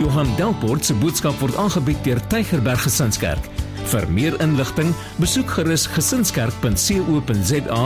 [0.00, 3.44] Johan Delport se boodskap word aangebied deur Tygerberg Gesinskerk.
[3.90, 7.80] Vir meer inligting, besoek gerus gesinskerk.co.za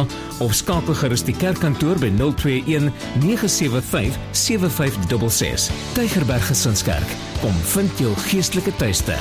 [0.45, 2.93] of skakel gerus die kerkkantoor by 021
[3.25, 5.67] 975 7566.
[5.97, 9.19] Tygerberg Gesinskerk, kom vind jou geestelike tuiste.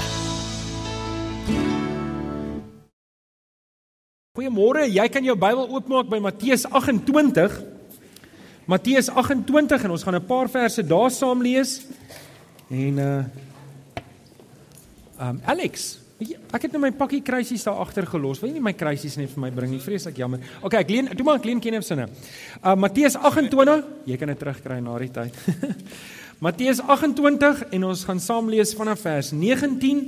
[4.37, 7.57] Goeiemôre, jy kan jou Bybel oopmaak by Matteus 28.
[8.69, 11.81] Matteus 28 en ons gaan 'n paar verse daar saam lees.
[12.73, 13.23] En uh
[15.21, 18.39] um Alex, jy, ek het net my pakkie kruisies daar agter gelos.
[18.41, 19.79] Wil jy nie my kruisies net vir my bring nie?
[19.79, 20.41] Vreeslik jammer.
[20.65, 22.09] Okay, ek leen, doen maar 'n klein kennis sinne.
[22.63, 25.37] Uh Matteus 28, jy kan dit terugkry na die tyd.
[26.45, 30.01] Matteus 28 en ons gaan saam lees vanaf vers 19.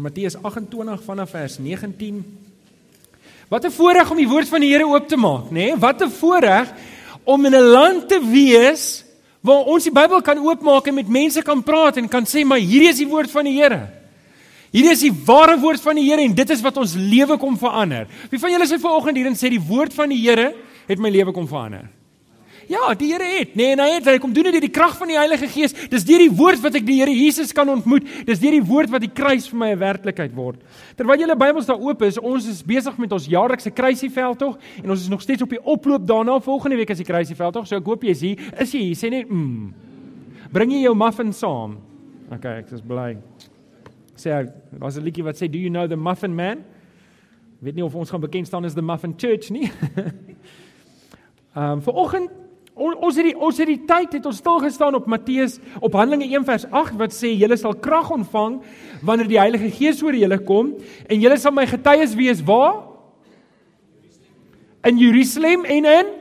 [0.00, 2.24] Matteus 28 vanaf vers 19.
[3.48, 5.68] Wat 'n voorreg om die woord van die Here oop te maak, nê?
[5.68, 5.76] Nee?
[5.76, 6.72] Wat 'n voorreg
[7.24, 9.11] om in 'n land te wees
[9.42, 12.62] waar ons die Bybel kan oopmaak en met mense kan praat en kan sê maar
[12.62, 13.80] hierdie is die woord van die Here.
[14.72, 17.58] Hierdie is die ware woord van die Here en dit is wat ons lewe kom
[17.60, 18.06] verander.
[18.30, 20.52] Wie van julle sê vanoggend hier en sê die woord van die Here
[20.86, 21.90] het my lewe kom verander?
[22.70, 23.54] Ja, die Here het.
[23.58, 24.06] Nee, hy het.
[24.06, 25.74] Hy kom doen dit deur die krag van die Heilige Gees.
[25.90, 28.06] Dis deur die woord wat ek die Here Jesus kan ontmoet.
[28.28, 30.60] Dis deur die woord wat die kruis vir my 'n werklikheid word.
[30.96, 34.90] Terwyl julle Bybels daar oop is, ons is besig met ons jaarlikse kruisieveld tog en
[34.90, 36.40] ons is nog steeds op die oploop daarna.
[36.40, 37.66] Volgende week is die kruisieveld tog.
[37.66, 38.38] So ek hoop jy is hier.
[38.58, 38.96] Is jy hier?
[38.96, 39.72] Sê net mm.
[40.52, 41.78] Bring jy jou muffin saam?
[42.32, 43.16] Okay, ek is bly.
[44.16, 46.64] Sê, daar's 'n liedjie wat sê, "Do you know the Muffin Man?"
[47.60, 49.70] Weet nie of ons gaan bekend staan as the Muffin Church nie.
[51.54, 52.30] Ehm um, vir oggend
[52.72, 55.92] On, ons het die ons het die tyd het ons stil gestaan op Matteus op
[55.98, 58.62] Handelinge 1 vers 8 wat sê julle sal krag ontvang
[59.04, 60.70] wanneer die Heilige Gees oor julle kom
[61.04, 62.80] en julle sal my getuies wees waar?
[64.88, 66.14] In Jerusalem en in?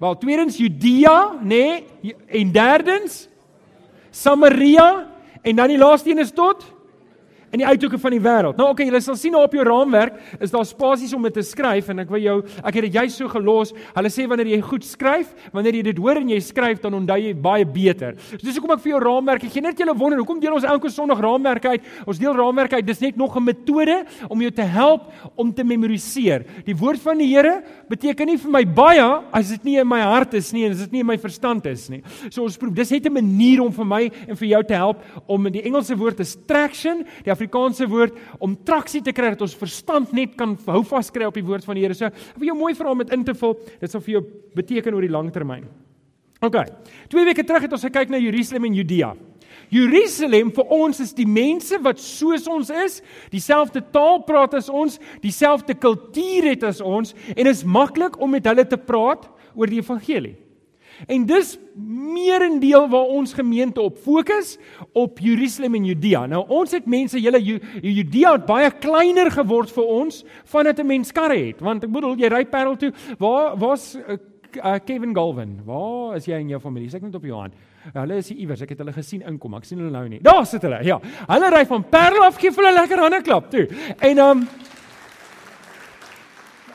[0.00, 3.26] Wel tweedens Judea nê nee, en derdens
[4.10, 4.88] Samaria
[5.44, 6.64] en dan die laaste een is tot
[7.50, 8.58] in die uithoeke van die wêreld.
[8.58, 11.88] Nou okay, julle sal sien op jou raamwerk is daar spasies om dit te skryf
[11.90, 13.72] en ek wil jou ek het dit jy so gelos.
[13.96, 17.18] Hulle sê wanneer jy goed skryf, wanneer jy dit hoor en jy skryf dan onthou
[17.18, 18.14] jy baie beter.
[18.30, 19.64] So dis hoekom ek vir jou raamwerk gee.
[19.64, 21.90] Net julle wonder hoekom deel ons elke Sondag raamwerke uit.
[22.06, 22.86] Ons deel raamwerke uit.
[22.86, 26.44] Dis net nog 'n metode om jou te help om te memoriseer.
[26.64, 30.00] Die woord van die Here beteken nie vir my baie as dit nie in my
[30.00, 32.02] hart is nie en as dit nie in my verstand is nie.
[32.30, 35.02] So ons probeer dis net 'n manier om vir my en vir jou te help
[35.26, 39.44] om in die Engelse woord te traction, die Afrikaanse woord om traksie te kry dat
[39.46, 41.96] ons verstand net kan hou vaskry op die woord van die Here.
[41.96, 43.56] So, ek wil jou mooi vra om dit in te vul.
[43.80, 44.22] Dit sal vir jou
[44.58, 45.64] beteken oor die lang termyn.
[46.44, 46.60] OK.
[47.12, 49.10] Twee weke terug het ons gekyk na Jerusalem en Judea.
[49.70, 52.98] Jerusalem vir ons is die mense wat soos ons is,
[53.30, 58.46] dieselfde taal praat as ons, dieselfde kultuur het as ons en is maklik om met
[58.50, 60.34] hulle te praat oor die evangelie.
[61.06, 61.58] En dis
[62.14, 64.58] meerendeel waar ons gemeente op fokus
[64.92, 66.26] op Jerusalem en Judea.
[66.26, 71.12] Nou ons het mense, julle Judea het baie kleiner geword vir ons vandat 'n mens
[71.12, 71.60] karre het.
[71.60, 74.16] Want ek bedoel, jy ry Parel toe, waar was uh,
[74.56, 75.60] uh, Kevin Galvin?
[75.64, 76.90] Waar is jy en jou familie?
[76.90, 77.24] Sê net op.
[77.24, 78.60] Ja, hulle is iewers.
[78.60, 79.54] Ek het hulle gesien inkom.
[79.54, 80.20] Ek sien hulle nou nie.
[80.24, 80.82] Daar sit hulle.
[80.84, 80.98] Ja.
[81.28, 83.66] Hulle ry van Parel af gee vir hulle lekker hande klap toe.
[84.00, 84.48] En um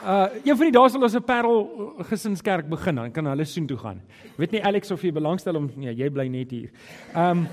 [0.06, 3.66] Uh een van die dae sal ons 'n Parel gesinskerk begin, dan kan hulle soen
[3.66, 4.02] toe gaan.
[4.38, 6.70] Weet nie Alex of jy belangstel om nee, jy bly net hier.
[7.16, 7.48] Um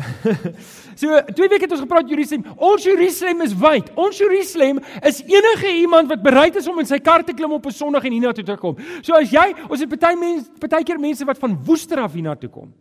[1.00, 2.44] So twee weke het ons gepraat Jerusalem.
[2.56, 3.90] Ons Jerusalem is wyd.
[3.94, 7.66] Ons Jerusalem is enige iemand wat bereid is om in sy kar te klim op
[7.66, 8.76] 'n Sondag en hiernatoe te kom.
[9.02, 12.72] So as jy, ons het party mense, partykeer mense wat van Woester af hiernatoe kom.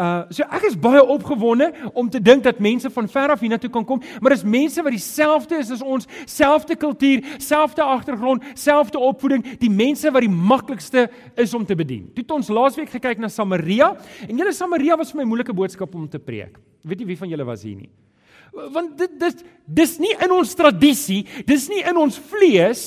[0.00, 3.68] Uh so ek is baie opgewonde om te dink dat mense van ver af hiernatoe
[3.72, 9.00] kan kom, maar dis mense wat dieselfde is as ons, selfde kultuur, selfde agtergrond, selfde
[9.10, 12.06] opvoeding, die mense wat die maklikste is om te bedien.
[12.14, 13.90] Toe het ons laasweek gekyk na Samaria
[14.24, 16.56] en julle Samaria was vir my moeilike boodskap om te preek.
[16.80, 17.90] Weet jy wie van julle was hier nie?
[18.72, 22.86] Want dit dis dis nie in ons tradisie, dis nie in ons vlees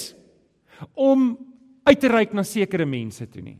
[0.97, 1.35] om
[1.85, 3.59] uit te reik na sekere mense toe nie.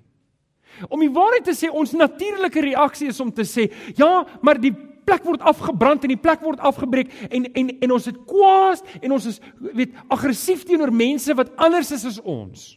[0.90, 4.74] Om die waarheid te sê, ons natuurlike reaksie is om te sê, ja, maar die
[5.04, 9.16] plek word afgebrand en die plek word afgebreek en en en ons het kwaad en
[9.18, 9.42] ons is
[9.76, 12.74] weet aggressief teenoor mense wat anders is as ons.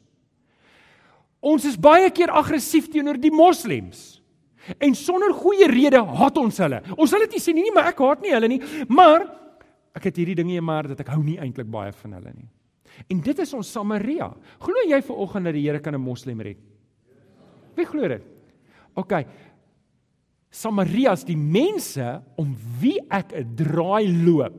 [1.46, 4.16] Ons is baie keer aggressief teenoor die moslems.
[4.82, 6.80] En sonder goeie rede haat ons hulle.
[6.96, 8.60] Ons sal dit nie sê nie, maar ek haat nie hulle nie,
[8.90, 9.28] maar
[9.96, 12.48] ek het hierdie dinge maar dat ek hou nie eintlik baie van hulle nie.
[13.12, 14.30] En dit is ons Samaria.
[14.62, 16.58] Glo jy ver oggend dat die Here kan 'n moslem red?
[17.76, 18.24] Wie glo dit?
[18.96, 19.12] OK.
[20.50, 24.54] Samarias die mense om wie ek 'n draai loop.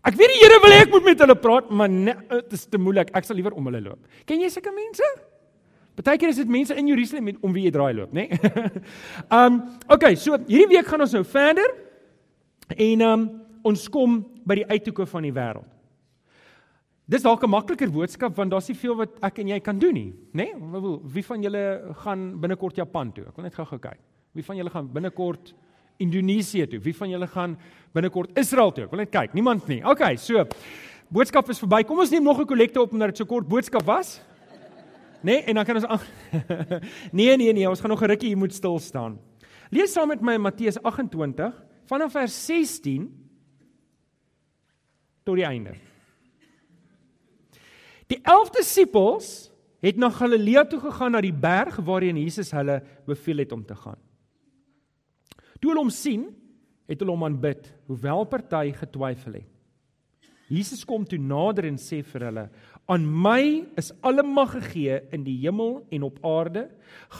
[0.00, 2.64] Ek weet die Here wil hê ek moet met hulle praat, maar nee, dit is
[2.66, 3.10] te moeilik.
[3.12, 3.98] Ek sal liewer om hulle loop.
[4.24, 5.04] Ken jy sulke mense?
[5.94, 8.28] Partykeer is dit mense in Jerusalem om wie jy draai loop, né?
[8.30, 8.82] Nee?
[9.38, 11.68] um okay, so hierdie week gaan ons nou verder
[12.76, 13.26] en um
[13.66, 15.66] ons kom by die uithoeke van die wêreld.
[17.10, 19.94] Dis dalk 'n makliker boodskap want daar's nie veel wat ek en jy kan doen
[19.94, 20.54] nie, né?
[20.54, 20.98] Nee?
[21.02, 23.24] Wie van julle gaan binnekort Japan toe?
[23.26, 23.98] Ek wil net gou-gou kyk.
[24.32, 25.54] Wie van julle gaan binnekort
[25.98, 26.78] Indonesië toe?
[26.78, 27.58] Wie van julle gaan
[27.92, 28.84] binnekort Israel toe?
[28.84, 29.34] Ek wil net kyk.
[29.34, 29.82] Niemand nie.
[29.84, 30.46] Okay, so
[31.10, 31.82] boodskap is verby.
[31.82, 34.22] Kom ons neem nog 'n kollekte op omdat dit so kort boodskap was.
[35.22, 36.00] Nee, en dan kan ons aan
[37.12, 39.18] Nee, nee, nee, ons gaan nog 'n rukkie hier moet stil staan.
[39.70, 43.10] Lees saam met my Matteus 28 vanaf vers 16
[45.24, 45.89] tot die einde.
[48.10, 49.28] Die 11 disippels
[49.84, 53.76] het na Galilea toe gegaan na die berg waarheen Jesus hulle beveel het om te
[53.78, 53.98] gaan.
[55.60, 56.26] Toe hulle hom sien,
[56.90, 59.48] het hulle hom aanbid, hoewel party getwyfel het.
[60.50, 62.44] Jesus kom toe nader en sê vir hulle:
[62.90, 66.64] Aan my is alle mag gegee in die hemel en op aarde.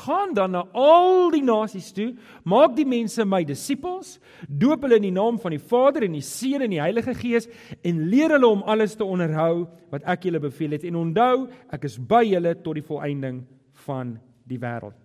[0.02, 2.08] Gaan dan na al die nasies toe,
[2.42, 4.16] maak die mense my disippels,
[4.48, 7.46] doop hulle in die naam van die Vader en die Seun en die Heilige Gees
[7.86, 10.88] en leer hulle om alles te onderhou wat ek julle beveel het.
[10.90, 13.44] En onthou, ek is by julle tot die volëinding
[13.86, 14.16] van
[14.50, 14.98] die wêreld.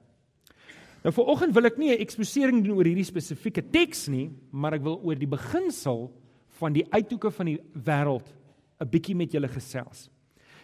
[1.06, 4.82] Nou vanoggend wil ek nie 'n eksposering doen oor hierdie spesifieke teks nie, maar ek
[4.82, 6.10] wil oor die beginsel
[6.58, 8.34] van die uithoeke van die wêreld
[8.82, 10.10] 'n bietjie met julle gesels.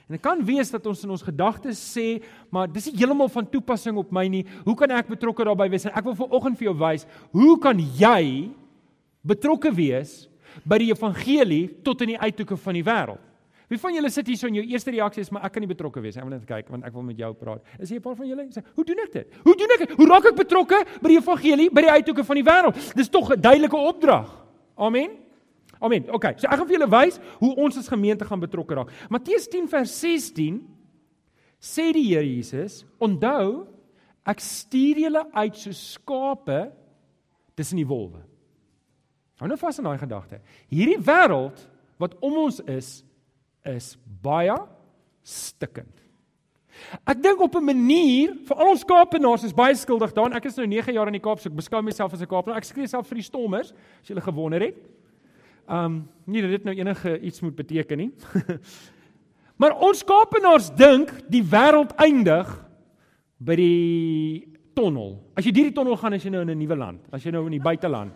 [0.07, 3.47] En dit kan wees dat ons in ons gedagtes sê, maar dis nie heeltemal van
[3.49, 4.45] toepassing op my nie.
[4.65, 5.85] Hoe kan ek betrokke daarbey wees?
[5.85, 8.51] En ek wil vanoggend vir jou wys, hoe kan jy
[9.21, 10.25] betrokke wees
[10.67, 13.21] by die evangelie tot in die uithoeke van die wêreld?
[13.71, 15.69] Wie van julle sit hier so en jou eerste reaksie is maar ek kan nie
[15.69, 16.17] betrokke wees.
[16.19, 17.61] Ek wil net kyk want ek wil met jou praat.
[17.79, 19.27] Is jy 'n paar van julle sê, "Hoe doen ek dit?
[19.45, 19.91] Hoe doen ek dit?
[19.95, 23.31] Hoe raak ek betrokke by die evangelie by die uithoeke van die wêreld?" Dis tog
[23.31, 24.27] 'n duidelike opdrag.
[24.75, 25.11] Amen.
[25.81, 26.05] Amen.
[26.13, 26.27] OK.
[26.37, 28.91] So ek gaan vir julle wys hoe ons as gemeente gaan betrokke raak.
[29.09, 30.59] Matteus 10 vers 16
[31.61, 33.67] sê die Here Jesus, "Onthou,
[34.25, 36.71] ek stuur julle uit so skape
[37.55, 38.21] tussen die wolwe."
[39.39, 40.39] Hou nou vas aan daai gedagte.
[40.69, 41.67] Hierdie wêreld
[41.97, 43.03] wat om ons is,
[43.65, 44.57] is baie
[45.23, 45.97] stikkend.
[47.05, 50.35] Ek dink op 'n manier, vir al ons Kaapenaars is baie skuldig daaraan.
[50.35, 52.57] Ek is nou 9 jaar in die Kaap, so ek beskou myself as 'n Kaapenaar.
[52.57, 54.75] Ek skree self vir die stommers, as jy gewonder het.
[55.71, 58.09] Um nie dat dit nou enige iets moet beteken nie.
[59.61, 62.49] maar ons Kaapenaars dink die wêreld eindig
[63.39, 64.47] by die
[64.77, 65.15] tonnel.
[65.35, 67.31] As jy deur die tonnel gaan, as jy nou in 'n nuwe land, as jy
[67.31, 68.11] nou in die buiteland.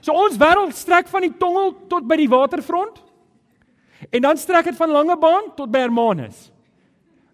[0.00, 3.00] So ons wêreld strek van die tonnel tot by die waterfront.
[4.10, 6.50] En dan strek dit van Langebaan tot by Hermanus.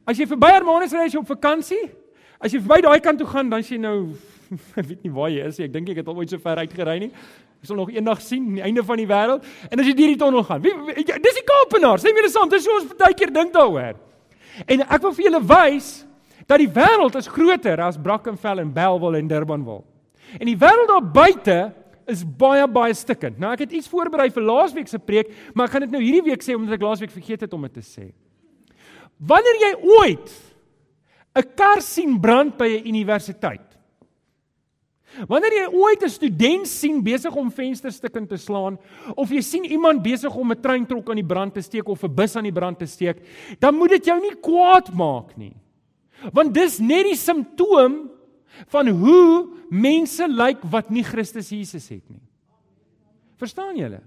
[0.06, 1.90] As jy verby Hermanus ry as jy op vakansie,
[2.38, 4.14] as jy verby daai kant toe gaan, dan sien jy nou
[4.80, 5.66] ek weet nie waar jy is nie.
[5.66, 7.12] Ek dink ek het al ooit so ver uitgery nie.
[7.60, 9.44] Ek sal nog eendag sien die einde van die wêreld.
[9.68, 12.00] En as jy deur die tonnel gaan, wie, wie dis die Kaapenaar.
[12.00, 13.98] Sê mir dit, dis so ons baie keer dink daaroor.
[14.66, 15.90] En ek wil vir julle wys
[16.48, 19.84] dat die wêreld is groter as Brackenfell en Bellville en Durbanville.
[20.40, 21.58] En die wêreld daar buite
[22.10, 23.38] is baie baie stikkend.
[23.38, 26.24] Nou ek het iets voorberei vir laasweek se preek, maar ek gaan dit nou hierdie
[26.30, 28.08] week sê omdat ek laasweek vergeet het om dit te sê.
[29.20, 30.32] Wanneer jy ooit
[31.36, 33.69] 'n kar sien brand by 'n universiteit,
[35.28, 38.78] Wanneer jy ooit 'n student sien besig om vensterstukke te slaan
[39.16, 42.14] of jy sien iemand besig om 'n treintrok aan die brand te steek of 'n
[42.14, 43.18] bus aan die brand te steek,
[43.58, 45.56] dan moet dit jou nie kwaad maak nie.
[46.32, 48.10] Want dis net die simptoom
[48.68, 52.22] van hoe mense lyk wat nie Christus Jesus het nie.
[53.36, 54.00] Verstaan julle?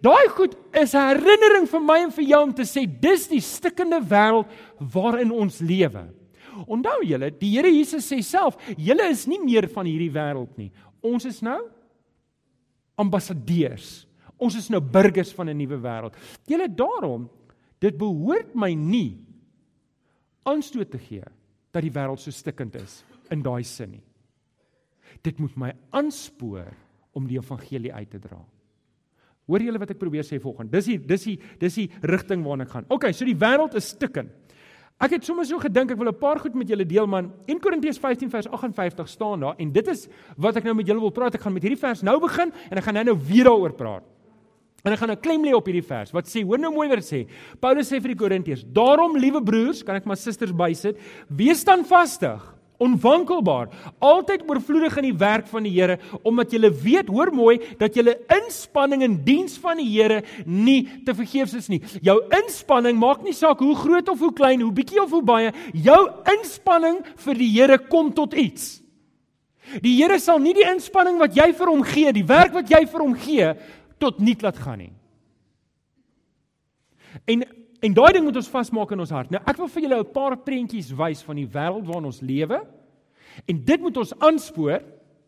[0.00, 3.40] Daai goed is 'n herinnering vir my en vir jou om te sê dis die
[3.40, 4.46] stikkende wêreld
[4.78, 6.08] waarin ons lewe.
[6.66, 10.70] Onthou julle, die Here Jesus sê self, julle is nie meer van hierdie wêreld nie.
[11.04, 11.60] Ons is nou
[13.00, 14.04] ambassadeurs.
[14.38, 16.14] Ons is nou burgers van 'n nuwe wêreld.
[16.46, 17.28] Julle daarom,
[17.80, 19.18] dit behoort my nie
[20.44, 21.24] aanstoot te gee
[21.72, 24.04] dat die wêreld so stikkend is in daai sin nie.
[25.22, 26.72] Dit moet my aanspoor
[27.14, 28.40] om die evangelie uit te dra.
[29.46, 30.70] Hoor julle wat ek probeer sê volgens?
[30.72, 32.86] Dis die dis die dis die rigting waarna ek gaan.
[32.88, 34.32] OK, so die wêreld is stikkend.
[35.02, 37.32] Ek het sommer so gedink ek wil 'n paar goed met julle deel man.
[37.46, 41.00] 1 Korintiërs 15 vers 58 staan daar en dit is wat ek nou met julle
[41.00, 41.34] wil praat.
[41.34, 44.02] Ek gaan met hierdie vers nou begin en ek gaan nou-nou weer daaroor praat.
[44.84, 46.12] En ek gaan nou klem lê op hierdie vers.
[46.12, 46.44] Wat sê?
[46.44, 47.26] Hoor nou mooi wat dit sê.
[47.58, 50.96] Paulus sê vir die Korintiërs: "Daarom, liewe broers, kan ek maar susters bysit,
[51.28, 53.68] wees standvastig onwankelbaar,
[54.02, 58.04] altyd oorvloedig in die werk van die Here, omdat jy weet, hoor mooi, dat jou
[58.34, 61.80] inspanning in diens van die Here nie te vergeefs is nie.
[62.02, 65.52] Jou inspanning maak nie saak hoe groot of hoe klein, hoe bietjie of hoe baie,
[65.72, 66.00] jou
[66.34, 68.80] inspanning vir die Here kom tot iets.
[69.82, 72.84] Die Here sal nie die inspanning wat jy vir hom gee, die werk wat jy
[72.90, 73.54] vir hom gee,
[74.02, 74.92] tot niet laat gaan nie.
[77.30, 77.44] En
[77.84, 79.32] En daai ding moet ons vasmaak in ons hart.
[79.32, 82.64] Nou ek wil vir julle 'n paar prentjies wys van die wêreld waarin ons lewe.
[83.46, 84.80] En dit moet ons aanspoor.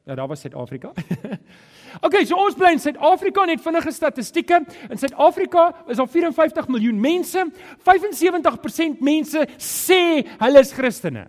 [0.07, 0.93] Ja, daar was Suid-Afrika.
[2.07, 4.61] okay, so ons bly in Suid-Afrika net vinnige statistieke.
[4.91, 7.43] In Suid-Afrika is al 54 miljoen mense.
[7.83, 11.27] 75% mense sê hulle is Christene.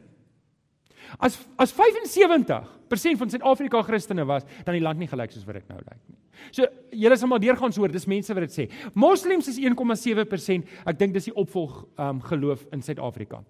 [1.19, 5.67] As as 75% van Suid-Afrika Christene was, dan die land nie gelyk soos wat dit
[5.73, 6.19] nou lyk nie.
[6.51, 8.65] So julle sal maar deurgaan hoor, dis mense wat dit sê.
[8.97, 10.67] Moslems is 1,7%.
[10.87, 13.41] Ek dink dis die opvolg um geloof in Suid-Afrika.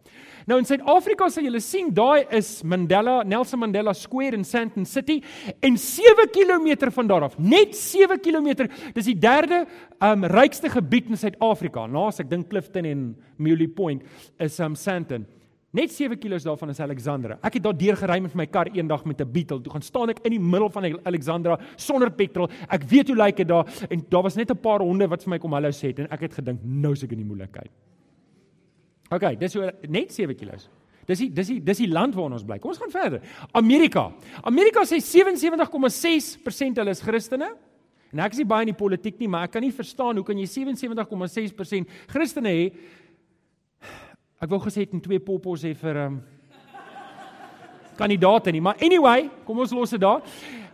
[0.50, 5.22] Nou in Suid-Afrika sal julle sien, daai is Mandela, Nelson Mandela Square in Sandton City
[5.62, 9.65] en 7 km van daar af, net 7 km, dis die derde
[10.03, 11.88] um rykste gebied in Suid-Afrika.
[11.88, 14.03] Naas ek dink Clifton en Muley Point
[14.39, 15.27] is um Sandton.
[15.77, 17.36] Net 7 km daarvan is Alexandra.
[17.46, 19.62] Ek het daar deur gery met my kar eendag met 'n Beetle.
[19.62, 22.50] Toe gaan staan ek in die middel van Alexandra sonder petrol.
[22.67, 25.29] Ek weet hoe lyk dit daar en daar was net 'n paar honde wat vir
[25.29, 27.69] my kom hallo sê en ek het gedink nou is ek in die moeilikheid.
[29.12, 30.57] OK, dis so net 7 km.
[31.05, 32.60] Dis die dis die dis die land waarin ons bly.
[32.60, 33.22] Kom ons gaan verder.
[33.53, 34.12] Amerika.
[34.43, 37.55] Amerika sê 77,6% hulle is Christene.
[38.13, 40.25] En ek is nie baie in die politiek nie, maar ek kan nie verstaan hoe
[40.25, 42.74] kan jy 77,6% Christene hê
[44.38, 46.24] Ek wou gesê het en twee poppos hê vir ehm um,
[47.98, 50.22] kandidaate nie, maar anyway, kom ons los dit daar.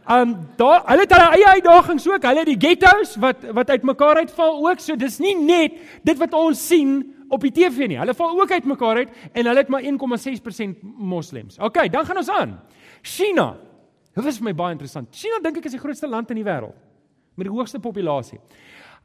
[0.03, 2.25] Ehm um, daar hulle het hulle eie uitdagings ook.
[2.27, 4.83] Hulle het die ghettos wat wat uitmekaar uitval ook.
[4.83, 6.97] So dis nie net dit wat ons sien
[7.31, 7.99] op die TV nie.
[8.01, 11.55] Hulle val ook uitmekaar uit en hulle het maar 1,6% moslems.
[11.59, 12.59] OK, dan gaan ons aan.
[13.01, 13.53] China.
[14.13, 15.07] Dit is vir my baie interessant.
[15.15, 16.75] China dink ek is die grootste land in die wêreld
[17.33, 18.37] met die hoogste populasie.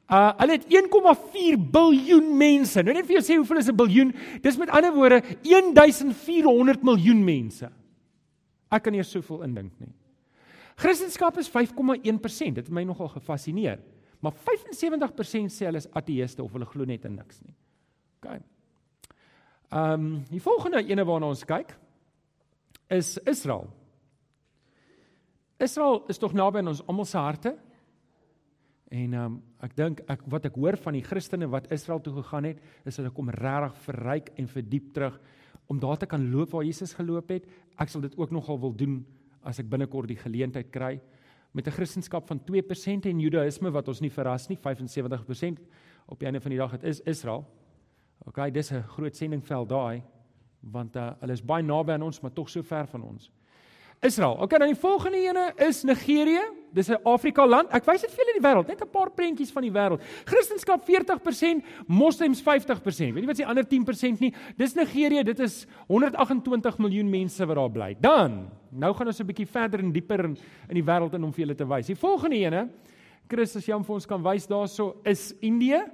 [0.09, 2.83] Uh hulle het 1,4 biljoen mense.
[2.83, 4.15] Nou net vir jou sê hoeveel is 'n biljoen?
[4.43, 7.69] Dis met ander woorde 1400 miljoen mense.
[8.71, 9.93] Ek kan nie soveel indink nie.
[10.77, 12.55] Christendom is 5,1%.
[12.55, 13.81] Dit het my nogal gefassineer.
[14.21, 17.55] Maar 75% sê hulle is ateëste of hulle glo net in niks nie.
[18.19, 18.41] OK.
[19.71, 21.77] Ehm um, die volgende ene waarna ons kyk
[22.89, 23.69] is Israel.
[25.59, 27.59] Israel is tog naby aan ons almal se harte.
[28.89, 32.49] En um, ek dink ek wat ek hoor van die Christene wat Israel toe gegaan
[32.49, 35.21] het, is dat hulle kom regtig verryk en verdiep terug
[35.69, 37.45] om daar te kan loop waar Jesus geloop het.
[37.77, 39.03] Ek sal dit ook nogal wil doen
[39.45, 40.99] as ek binnekort die geleentheid kry
[41.53, 45.61] met 'n Christendom van 2% en Judaïsme wat ons nie verras nie, 75%
[46.07, 47.45] op die einde van die dag dit is Israel.
[48.27, 50.03] OK, dis 'n groot sendingveld daai
[50.61, 53.31] want uh, hulle is baie naby aan ons maar tog so ver van ons.
[54.01, 54.37] Israel.
[54.39, 56.43] Okay, dan die volgende ene is Nigerië.
[56.73, 57.69] Dis 'n Afrika land.
[57.73, 60.01] Ek wys dit vir julle in die wêreld, net 'n paar prentjies van die wêreld.
[60.25, 63.15] Christendom 40%, moslems 50%.
[63.15, 64.35] Weet jy wat is die ander 10% nie?
[64.57, 65.25] Dis Nigerië.
[65.25, 67.97] Dit is 128 miljoen mense wat daar bly.
[68.01, 70.37] Dan, nou gaan ons 'n bietjie verder en dieper in
[70.69, 71.87] in die wêreld in om vir julle te wys.
[71.87, 72.69] Die volgende ene,
[73.29, 75.85] Christus Jan vir ons kan wys daarso is Indië.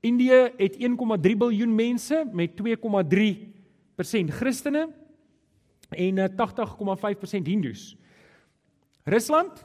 [0.00, 4.88] Indië het 1,3 biljoen mense met 2,3% Christene
[5.94, 7.96] en 80,5% eh, Hindus.
[9.04, 9.64] Rusland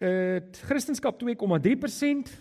[0.00, 2.32] het uh, Christendom 2,3%.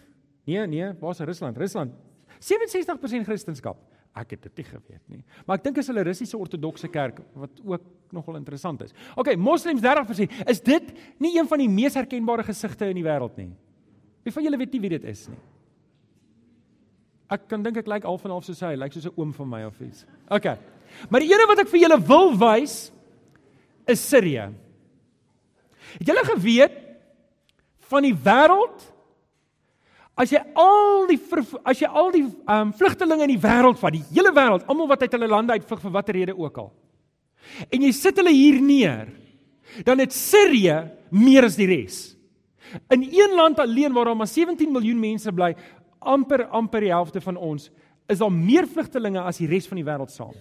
[0.43, 1.57] Nee, nee, waar's Rusland?
[1.57, 1.93] Rusland
[2.39, 3.75] 67% Christendom.
[4.17, 5.21] Ek het dit nie geweet nie.
[5.45, 7.83] Maar ek dink is hulle Russiese Ortodokse Kerk wat ook
[8.15, 8.95] nogal interessant is.
[9.19, 10.39] OK, Moslems 30%.
[10.49, 10.89] Is dit
[11.21, 13.51] nie een van die mees herkenbare gesigte in die wêreld nie?
[14.25, 15.39] Wie van julle weet nie wie dit is nie?
[17.29, 19.19] Ek kan dink ek lyk like half en half soos hy, lyk like soos 'n
[19.21, 20.05] oom van my of iets.
[20.33, 20.57] OK.
[21.09, 22.77] Maar die ene wat ek vir julle wil wys
[23.89, 24.49] is Sirië.
[25.97, 26.77] Het julle geweet
[27.89, 28.85] van die wêreld
[30.19, 31.17] as jy al die
[31.63, 35.05] as jy al die um, vlugtelinge in die wêreld vat, die hele wêreld, almal wat
[35.05, 36.69] uit hulle lande uitvlug vir watter rede ook al.
[37.71, 39.13] En jy sit hulle hier neer,
[39.87, 40.81] dan het Sirië
[41.15, 42.01] meer as die res.
[42.91, 45.53] In een land alleen waar daar maar 17 miljoen mense bly,
[45.99, 47.69] amper amper die helfte van ons,
[48.09, 50.35] is daar meer vlugtelinge as die res van die wêreld saam.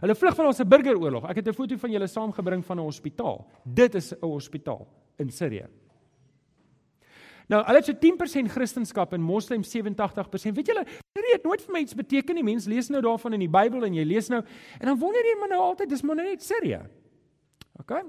[0.00, 1.28] Hulle vlug van ons burgeroorlog.
[1.28, 3.46] Ek het 'n foto van julle saamgebring van 'n hospitaal.
[3.64, 4.86] Dit is 'n hospitaal
[5.18, 5.66] in Sirië.
[7.50, 10.54] Nou, hulle het so 10% Christendom en Moslem 87%.
[10.54, 12.44] Weet julle, dit het nooit vir my iets beteken nie.
[12.46, 14.42] Mense lees nou daarvan in die Bybel en jy lees nou
[14.78, 16.80] en dan wonder jy maar nou altyd dis maar net Sirië.
[17.80, 18.04] OK?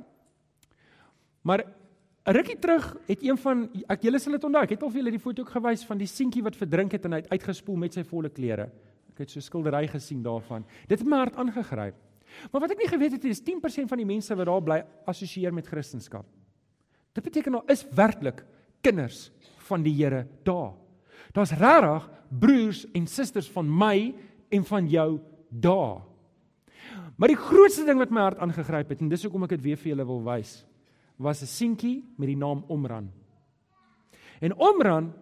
[1.41, 1.65] Maar
[2.23, 4.63] rukkie terug het een van ek julle sal dit onthou.
[4.63, 7.05] Ek het al vir julle die foto ook gewys van die seentjie wat verdrink het
[7.05, 8.69] en hy het uitgespoel met sy volle klere.
[9.21, 10.65] Ek het so 'n skildery gesien daarvan.
[10.87, 11.95] Dit het my hart aangegryp.
[12.51, 15.53] Maar wat ek nie geweet het is 10% van die mense wat daar bly assosieer
[15.53, 16.25] met Christendom.
[17.13, 18.45] Dit beteken daar is werklik
[18.81, 19.31] kinders
[19.67, 20.73] van die Here daar.
[21.33, 24.15] Daar's regtig broers en susters van my
[24.49, 26.01] en van jou daar.
[27.15, 29.77] Maar die grootste ding wat my hart aangegryp het en dis hoekom ek dit weer
[29.77, 30.65] vir julle wil wys,
[31.17, 33.11] was 'n seentjie met die naam Omran.
[34.39, 35.13] En Omran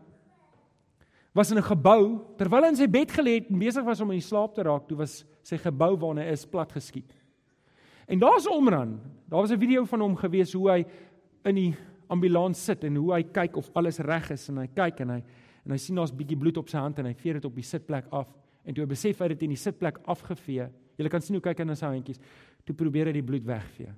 [1.40, 4.12] was in 'n gebou terwyl hy in sy bed gelê het en besig was om
[4.12, 7.14] in slaap te raak, toe was sy gebou waarna hy is plat geskiet.
[8.08, 9.00] En daar's Omran.
[9.30, 10.86] Daar was 'n video van hom gewees hoe hy
[11.46, 11.76] in die
[12.10, 15.24] ambulans sit en hoe hy kyk of alles reg is en hy kyk en hy
[15.66, 17.64] en hy sien daar's bietjie bloed op sy hand en hy vee dit op die
[17.64, 18.28] sitplek af
[18.66, 20.70] en toe hy besef hy het dit in die sitplek afgevee.
[20.98, 22.20] Jy kan sien hoe kyk hy na sy handjies.
[22.66, 23.94] Toe probeer hy die bloed wegvee.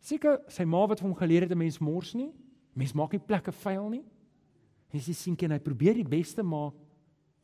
[0.00, 2.32] Seker sy ma wat vir hom geleer het 'n mens mors nie.
[2.74, 4.04] Mens maak nie plekke vuil nie.
[4.94, 6.76] En sy sien ken hy probeer die beste maak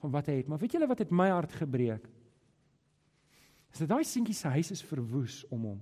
[0.00, 0.48] van wat hy het.
[0.48, 2.06] Maar weet julle wat het my hart gebreek?
[3.74, 5.80] Is dit daai seentjie se huis is verwoes om hom.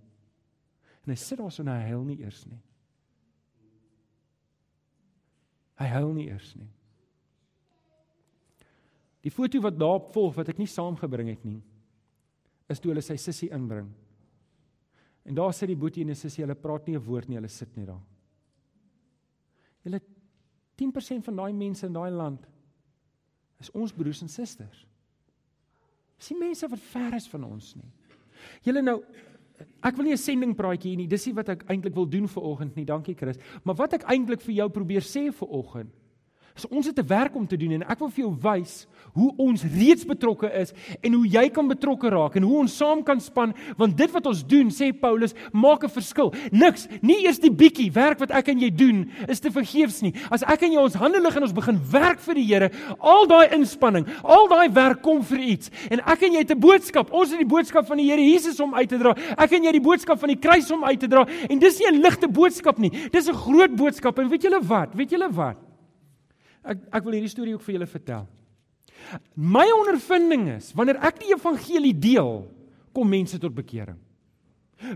[1.04, 2.58] En hy sit daar so en hy huil nie eers nie.
[5.78, 6.68] Hy huil nie eers nie.
[9.24, 11.60] Die foto wat daarop volg wat ek nie saamgebring het nie,
[12.68, 13.88] is toe hulle sy sussie inbring.
[15.28, 17.52] En daar sit die boetie en die sussie, hulle praat nie 'n woord nie, hulle
[17.52, 18.04] sit net daar.
[19.84, 20.00] Julle
[20.78, 22.46] 10% van daai mense in daai land
[23.58, 24.84] is ons broers en susters.
[26.18, 27.90] Dis nie mense wat ver is van ons nie.
[28.66, 29.00] Julle nou
[29.82, 31.08] ek wil nie 'n sending praatjie hier nie.
[31.08, 32.84] Dis nie wat ek eintlik wil doen vir oggend nie.
[32.84, 33.38] Dankie Chris.
[33.64, 35.90] Maar wat ek eintlik vir jou probeer sê vir oggend
[36.58, 39.32] So ons het 'n werk om te doen en ek wil vir jou wys hoe
[39.36, 40.72] ons reeds betrokke is
[41.02, 44.26] en hoe jy kan betrokke raak en hoe ons saam kan span want dit wat
[44.26, 46.32] ons doen sê Paulus maak 'n verskil.
[46.50, 50.14] Niks, nie eers die bietjie werk wat ek en jy doen is te vergeefs nie.
[50.30, 53.26] As ek en jy ons hande lig en ons begin werk vir die Here, al
[53.26, 55.70] daai inspanning, al daai werk kom vir iets.
[55.90, 57.12] En ek en jy het 'n boodskap.
[57.12, 59.14] Ons het die boodskap van die Here Jesus om uit te dra.
[59.36, 61.88] Ek en jy die boodskap van die kruis om uit te dra en dis nie
[61.88, 62.90] 'n ligte boodskap nie.
[63.10, 64.94] Dis 'n groot boodskap en weet julle wat?
[64.94, 65.67] Weet julle wat?
[66.64, 68.26] Ek ek wil hierdie storie ook vir julle vertel.
[69.34, 72.48] My ondervinding is wanneer ek die evangelie deel,
[72.92, 73.98] kom mense tot bekering.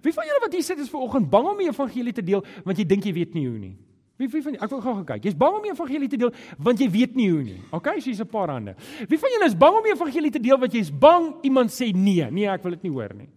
[0.02, 2.44] Wie van julle wat hier sit is ver oggend bang om die evangelie te deel
[2.62, 3.74] want jy dink jy weet nie hoe nie?
[4.20, 5.24] Wie wie van ek wil gou kyk.
[5.26, 6.30] Jy's bang om die evangelie te deel
[6.62, 7.58] want jy weet nie hoe nie.
[7.74, 8.76] Okay, so hier's 'n paar hande.
[9.08, 11.92] Wie van julle is bang om die evangelie te deel want jy's bang iemand sê
[11.94, 12.30] nee?
[12.30, 13.28] Nee, ek wil dit nie hoor nie.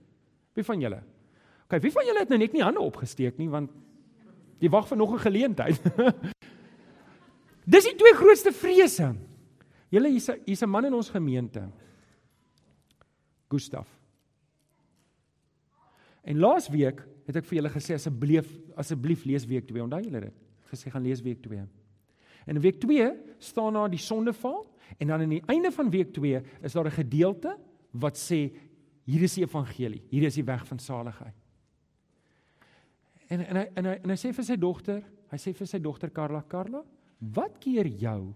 [0.54, 1.02] Wie van julle?
[1.66, 3.72] Okay, wie van julle het nou net nie hande opgesteek nie want
[4.62, 5.82] jy wag vir nog 'n geleentheid.
[7.66, 9.16] Dis die twee grootste vrese.
[9.94, 11.70] Julle hier's hier's 'n man in ons gemeente.
[13.50, 13.90] Gustaf.
[16.24, 19.84] En laas week het ek vir julle gesê asseblief asseblief lees week 2.
[19.84, 20.34] Onthou julle dit?
[20.72, 21.60] Gesê gaan lees week 2.
[22.46, 24.66] En in week 2 staan daar die sondeval
[24.98, 27.58] en dan aan die einde van week 2 is daar 'n gedeelte
[27.92, 28.52] wat sê
[29.06, 30.04] hier is die evangelie.
[30.10, 31.34] Hier is die weg van saligheid.
[33.28, 35.80] En en hy en hy en hy sê vir sy dogter, hy sê vir sy
[35.80, 36.84] dogter Karla, Karla,
[37.20, 38.34] Wat keer jou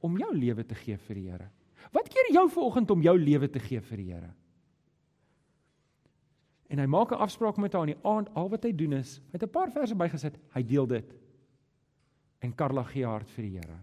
[0.00, 1.48] om jou lewe te gee vir die Here?
[1.92, 4.30] Wat keer jou vanoggend om jou lewe te gee vir die Here?
[6.68, 8.28] En hy maak 'n afspraak met haar aan die aand.
[8.34, 10.38] Al wat hy doen is, hy het 'n paar verse bygesit.
[10.54, 11.14] Hy deel dit.
[12.40, 13.78] En Karla gee hart vir die Here.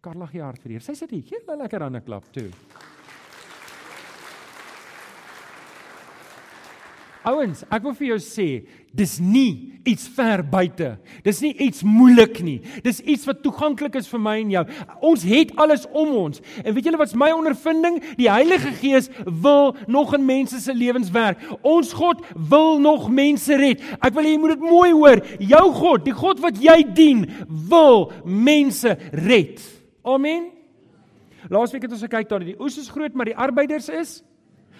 [0.00, 0.84] Karla gee hart vir die Here.
[0.84, 2.50] Sy sit hier, gee hulle lekker aan 'n klap toe.
[7.24, 8.46] Ouens, ek wil vir jou sê,
[8.92, 10.90] dis nie iets ver buite.
[11.24, 12.58] Dis nie iets moeilik nie.
[12.84, 14.64] Dis iets wat toeganklik is vir my en jou.
[15.08, 16.42] Ons het alles om ons.
[16.60, 17.96] En weet julle wat's my ondervinding?
[18.18, 21.40] Die Heilige Gees wil nog in mense se lewens werk.
[21.64, 23.80] Ons God wil nog mense red.
[24.04, 25.24] Ek wil hê jy moet dit mooi hoor.
[25.40, 27.24] Jou God, die God wat jy dien,
[27.72, 29.64] wil mense red.
[30.04, 30.50] Amen.
[31.48, 34.18] Laasweek het ons gekyk dat die oes is groot, maar die arbeiders is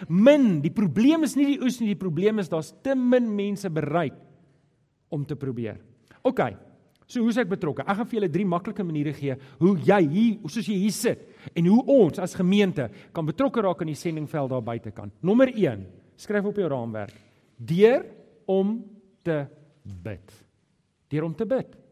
[0.09, 3.71] Min, die probleem is nie die oes nie, die probleem is daar's te min mense
[3.73, 4.17] bereid
[5.15, 5.79] om te probeer.
[6.27, 6.43] OK.
[7.05, 7.85] So hoe's ek betrokke?
[7.85, 11.53] Ek gaan vir julle drie maklike maniere gee hoe jy hier, soos jy hier sit
[11.53, 15.13] en hoe ons as gemeente kan betrokke raak in die sendingveld daar buite kan.
[15.21, 15.85] Nommer 1,
[16.17, 17.15] skryf op jou raamwerk.
[17.61, 18.09] Deur
[18.51, 18.79] om
[19.25, 19.43] te
[19.85, 20.37] bid.
[21.13, 21.84] Deur om te bid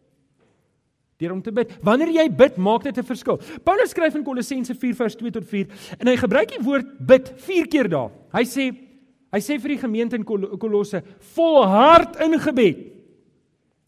[1.22, 1.72] deur om te bid.
[1.86, 3.38] Wanneer jy bid, maak dit 'n verskil.
[3.64, 5.66] Paulus skryf in Kolossense 4:2 tot 4
[5.98, 8.10] en hy gebruik die woord bid 4 keer daar.
[8.32, 8.72] Hy sê
[9.32, 11.02] hy sê vir die gemeente in Kol Kolosse,
[11.34, 12.76] volhard in gebed.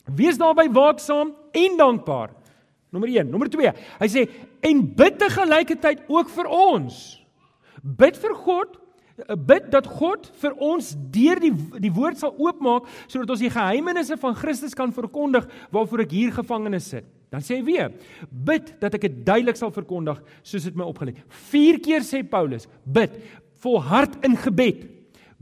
[0.06, 2.30] Wees daarby waaksaam en dankbaar.
[2.90, 3.72] Nommer 1, nommer 2.
[4.00, 4.28] Hy sê
[4.62, 7.20] en bid te gelykertyd ook vir ons.
[7.82, 8.80] Bid vir God
[9.46, 14.18] bid dat God vir ons deur die die woord sal oopmaak sodat ons die geheimenisse
[14.18, 17.06] van Christus kan verkondig waarvoor ek hier gevangene sit.
[17.32, 17.92] Dan sê hy weer:
[18.30, 21.16] Bid dat ek dit duidelik sal verkondig soos dit my opgelê.
[21.50, 23.16] 4 keer sê Paulus: Bid
[23.64, 24.90] volhard in gebed.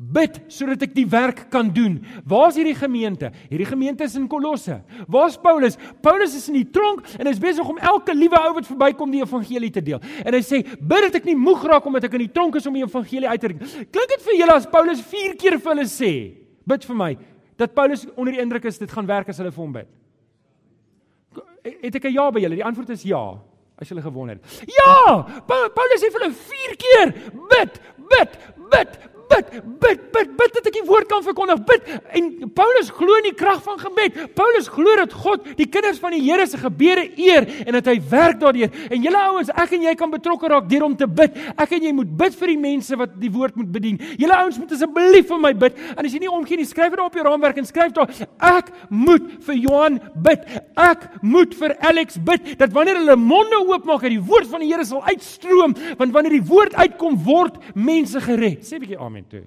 [0.02, 2.00] Bid sodat ek die werk kan doen.
[2.26, 3.28] Waar's hierdie gemeente?
[3.50, 4.80] Hierdie gemeente is in Kolosse.
[5.06, 5.76] Waar's Paulus?
[6.02, 9.12] Paulus is in die tronk en hy is besig om elke liewe ou wat verbykom
[9.14, 10.02] die evangelie te deel.
[10.24, 12.66] En hy sê: "Bid dat ek nie moeg raak omdat ek in die tronk is
[12.66, 13.60] om die evangelie uit te bring."
[13.94, 16.12] Klink dit vir julle as Paulus 4 keer vir hulle sê:
[16.66, 17.16] "Bid vir my."
[17.56, 19.88] Dat Paulus onder die indruk is dit gaan werk as hulle vir hom bid.
[21.62, 22.54] Het ek 'n ja by julle?
[22.54, 23.38] Die antwoord is ja.
[23.78, 24.38] As hulle gewonder.
[24.66, 27.12] Ja, Paulus sê vir hulle 4 keer
[27.50, 28.38] bid, bid,
[28.70, 28.98] bid,
[29.32, 31.60] bid, bid, bid, bid dat ek die woord kan verkondig.
[31.68, 31.88] Bid.
[32.18, 34.18] En Paulus glo in die krag van gebed.
[34.38, 37.96] Paulus glo dat God die kinders van die Here se gebede eer en dat hy
[38.10, 38.72] werk daardeur.
[38.92, 41.36] En julle ouens, ek en jy kan betrokke raak deur om te bid.
[41.56, 43.98] Ek en jy moet bid vir die mense wat die woord moet bedien.
[44.20, 45.80] Julle ouens moet asseblief vir my bid.
[45.96, 48.12] En as jy nie omgee nie, skryf dit op jou raamwerk en skryf daar
[48.52, 50.46] ek moet vir Johan bid.
[50.78, 54.70] Ek moet vir Alex bid dat wanneer hulle monde oopmaak, dat die woord van die
[54.72, 58.64] Here sal uitstroom, want wanneer die woord uitkom, word mense gered.
[58.64, 59.44] Sê 'n bietjie amen toe.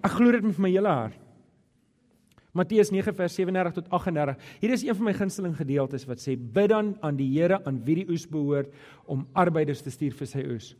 [0.00, 1.18] Ek glo dit met my hele hart.
[2.56, 4.38] Matteus 9 vers 37 tot 38.
[4.60, 7.78] Hier is een van my gunsteling gedeeltes wat sê bid dan aan die Here aan
[7.86, 8.72] wie die oes behoort
[9.06, 10.72] om arbeiders te stuur vir sy oes.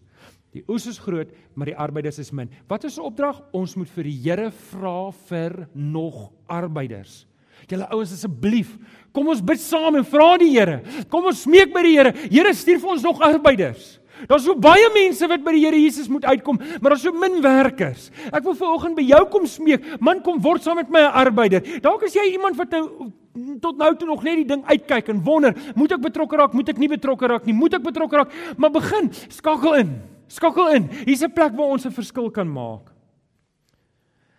[0.50, 2.50] Die oes is groot, maar die arbeiders is min.
[2.66, 3.38] Wat is ons opdrag?
[3.54, 7.24] Ons moet vir die Here vra vir nog arbeiders.
[7.70, 8.72] Julle ouens asseblief,
[9.14, 10.80] kom ons bid saam en vra die Here.
[11.12, 12.14] Kom ons smeek by die Here.
[12.26, 13.99] Here stuur vir ons nog arbeiders.
[14.28, 17.40] Daar's so baie mense wat by die Here Jesus moet uitkom, maar daar's so min
[17.42, 18.10] werkers.
[18.32, 21.60] Ek wil vanoggend by jou kom smeek, man kom word saam met my 'n arbeider.
[21.80, 23.12] Dalk is jy iemand wat nou
[23.60, 26.68] tot nou toe nog net die ding uitkyk en wonder, moet ek betrokke raak, moet
[26.68, 28.32] ek nie betrokke raak nie, moet ek betrokke raak?
[28.56, 30.02] Maar begin, skakel in.
[30.30, 30.88] Skakel in.
[31.06, 32.92] Hier's 'n plek waar ons 'n verskil kan maak.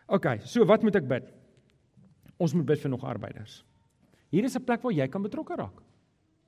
[0.07, 1.23] OK, so wat moet ek bid?
[2.37, 3.63] Ons moet bid vir nog arbeiders.
[4.29, 5.81] Hier is 'n plek waar jy kan betrokke raak.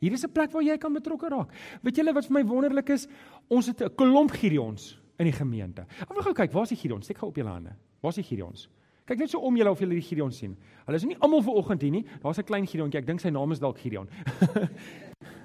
[0.04, 1.50] Hier is 'n plek waar jy kan betrokke raak.
[1.82, 3.08] Weet julle wat vir my wonderlik is?
[3.48, 5.86] Ons het 'n klomp Gideons in die gemeente.
[6.10, 7.06] Wil gou kyk, waar is die Gideons?
[7.06, 7.76] Steek gou op julle hande.
[8.02, 8.70] Waar is die Gideons?
[9.06, 10.58] Kyk net so om julle of julle die Gideons sien.
[10.86, 12.06] Hulle is nie almal ver oggend hier nie.
[12.22, 13.00] Daar's 'n klein Gideontjie.
[13.00, 14.08] Ek dink sy naam is dalk Gideon.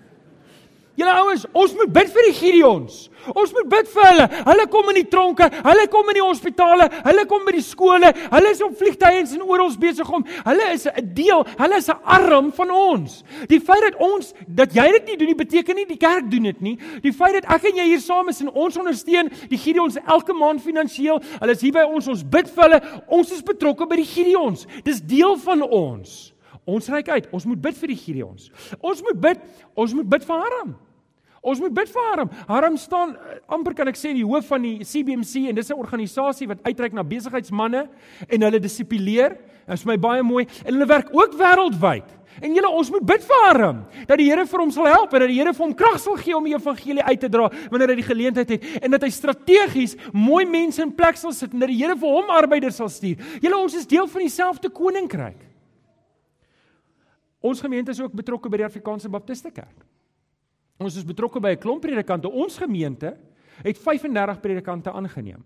[0.98, 2.94] Julle ouens, ons moet bid vir die Gideons.
[3.30, 4.24] Ons moet bid vir hulle.
[4.48, 8.10] Hulle kom in die tronke, hulle kom in die hospitale, hulle kom by die skole,
[8.32, 10.24] hulle is op vliegtye en oral besig om.
[10.46, 13.22] Hulle is 'n deel, hulle is 'n arm van ons.
[13.48, 16.42] Die feit dat ons dat jy dit nie doen nie beteken nie die kerk doen
[16.42, 16.78] dit nie.
[17.02, 20.32] Die feit dat ek en jy hier saam is en ons ondersteun die Gideons elke
[20.32, 21.22] maand finansiëel.
[21.40, 22.82] Hulle is hier by ons, ons bid vir hulle.
[23.08, 24.66] Ons is betrokke by die Gideons.
[24.82, 26.34] Dis deel van ons.
[26.66, 27.28] Ons reik uit.
[27.30, 28.50] Ons moet bid vir die Gideons.
[28.80, 29.38] Ons moet bid,
[29.74, 30.87] ons moet bid vir Aram.
[31.42, 32.30] Ons moet bid vir Harm.
[32.48, 35.78] Harm staan eh, amper kan ek sê die hoof van die CBMC en dis 'n
[35.78, 37.88] organisasie wat uitreik na besigheidsmande
[38.28, 39.38] en hulle dissiplineer.
[39.68, 42.16] Dit is my baie mooi en hulle werk ook wêreldwyd.
[42.40, 45.20] En julle ons moet bid vir Harm dat die Here vir hom sal help en
[45.20, 47.88] dat die Here vir hom krag sal gee om die evangelie uit te dra wanneer
[47.88, 51.60] hy die geleentheid het en dat hy strategies mooi mense in plek sal sit en
[51.60, 53.18] dat die Here vir hom arbeiders sal stuur.
[53.42, 55.46] Julle ons is deel van dieselfde koninkryk.
[57.40, 59.86] Ons gemeente is ook betrokke by die Afrikaanse Baptiste Kerk.
[60.78, 62.30] Ons is betrokke by 'n klomp predikante.
[62.30, 63.16] Ons gemeente
[63.62, 65.42] het 35 predikante aangeneem.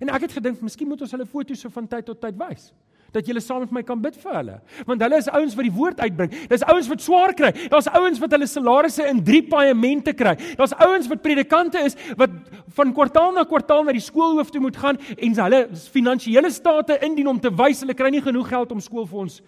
[0.00, 2.72] En ek het gedink, miskien moet ons hulle foto's so van tyd tot tyd wys
[3.12, 4.56] dat julle saam met my kan bid vir hulle.
[4.86, 6.34] Want hulle is ouens wat die woord uitbring.
[6.50, 7.50] Dis ouens wat swaar kry.
[7.72, 10.36] Daar's ouens wat hulle salarisse in 3 paemente kry.
[10.58, 12.30] Daar's ouens wat predikante is wat
[12.78, 17.28] van kwartaal na kwartaal na die skoolhoof toe moet gaan en hulle finansiële state indien
[17.28, 19.40] om te wys hulle kry nie genoeg geld om skool vir ons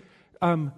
[0.43, 0.71] um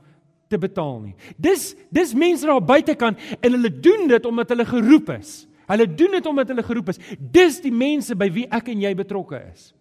[0.55, 1.15] te betaal nie.
[1.37, 5.45] Dis dis mense daar buitekant en hulle doen dit omdat hulle geroep is.
[5.71, 7.01] Hulle doen dit omdat hulle geroep is.
[7.19, 9.73] Dis die mense by wie ek en jy betrokke is.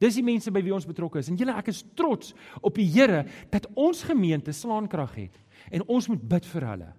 [0.00, 1.28] Dis die mense by wie ons betrokke is.
[1.28, 2.32] En julle ek is trots
[2.64, 5.36] op die Here dat ons gemeente slaankrag het
[5.70, 6.90] en ons moet bid vir hulle.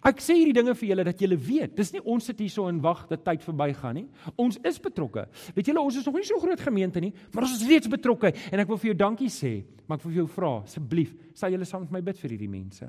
[0.00, 1.74] Ek sê hierdie dinge vir julle dat julle weet.
[1.76, 4.06] Dis nie ons sit hier so en wag dat tyd verbygaan nie.
[4.40, 5.26] Ons is betrokke.
[5.56, 8.32] Weet julle, ons is nog nie so groot gemeente nie, maar ons is reeds betrokke
[8.32, 9.54] en ek wil vir jou dankie sê.
[9.86, 12.50] Maar ek wil vir jou vra, asseblief, sal julle saam met my bid vir hierdie
[12.52, 12.88] mense?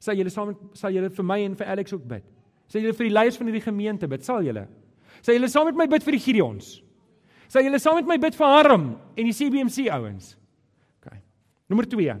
[0.00, 2.24] Sal julle saam sal julle vir my en vir Alex ook bid?
[2.70, 4.24] Sal julle vir die leiers van hierdie gemeente bid?
[4.24, 4.64] Sal julle?
[5.20, 6.74] Sal julle saam met my bid vir die Gideons?
[7.50, 10.36] Sal julle saam met my bid vir Harm en die CBMC ouens?
[11.00, 11.18] OK.
[11.68, 12.14] Nommer 2.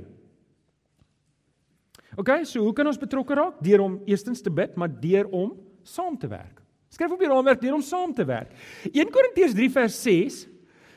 [2.18, 3.60] OK, so hoe kan ons betrokke raak?
[3.62, 5.52] Deur om eerstens te bid, maar deur om
[5.86, 6.58] saam te werk.
[6.90, 8.50] Skryf op die raamwerk deur om saam te werk.
[8.90, 10.40] 1 Korintiërs 3 vers 6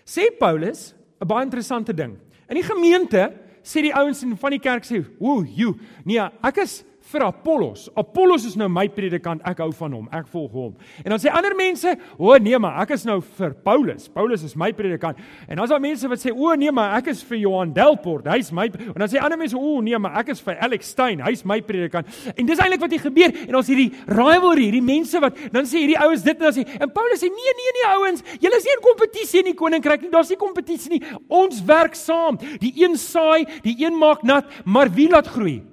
[0.10, 2.18] sê Paulus 'n baie interessante ding.
[2.50, 6.84] In die gemeente sê die ouens van die kerk sê, "Ooh, you, nee, ek is
[7.12, 7.90] vir Apollos.
[8.00, 10.72] Apollos is nou my predikant, ek hou van hom, ek volg hom.
[11.04, 14.08] En dan sê ander mense, "O oh, nee, maar ek is nou vir Paulus.
[14.08, 16.98] Paulus is my predikant." En dan is daar mense wat sê, "O oh, nee, maar
[16.98, 18.26] ek is vir Johan Delport.
[18.28, 20.88] Hy's my." En dan sê ander mense, "O oh, nee, maar ek is vir Alex
[20.88, 21.20] Stein.
[21.20, 23.48] Hy's my predikant." En dis eintlik wat hier gebeur.
[23.48, 26.68] En ons hierdie rivalry, hierdie mense wat dan sê hierdie ouens dit en dan sê
[26.80, 30.02] en Paulus sê, "Nee, nee, nee ouens, julle is nie in kompetisie in die koninkryk
[30.02, 30.10] nie.
[30.10, 31.04] Daar's nie kompetisie nie.
[31.28, 32.38] Ons werk saam.
[32.60, 35.73] Die een saai, die een maak nat, maar wie laat groei?"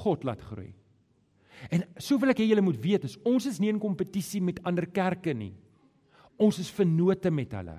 [0.00, 0.72] God laat groei.
[1.68, 4.60] En so wil ek hê julle moet weet, is ons is nie in kompetisie met
[4.64, 5.52] ander kerke nie.
[6.40, 7.76] Ons is vennote met hulle.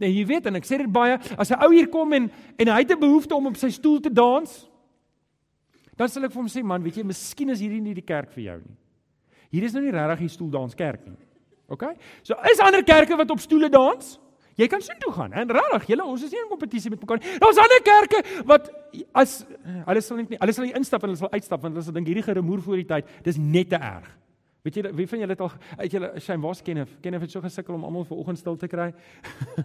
[0.00, 2.68] Nou jy weet en ek sê dit baie, as 'n ou hier kom en en
[2.68, 4.68] hy het 'n behoefte om op sy stoel te dans,
[5.96, 8.32] dan sal ek vir hom sê man, weet jy, miskien is hierdie nie die kerk
[8.32, 8.76] vir jou nie.
[9.50, 11.18] Hier is nou nie regtig 'n stoeldans kerk nie.
[11.68, 11.84] OK?
[12.22, 14.18] So is ander kerke wat op stoele dans?
[14.54, 15.32] Jy kan soontoe gaan.
[15.34, 17.38] En regtig, julle ons is nie in kompetisie met mekaar nie.
[17.42, 18.68] Daar's ander kerke wat
[19.12, 19.40] as
[19.88, 22.10] hulle sal nie, hulle sal nie instap en hulle sal uitstap want hulle sal dink
[22.10, 24.10] hierdie geremoer voor die tyd, dis net te erg.
[24.64, 25.50] Weet jy wie van julle het al
[25.82, 28.40] uit julle Shane was ken of ken of het so gesukkel om almal vir oggend
[28.40, 28.92] stil te kry?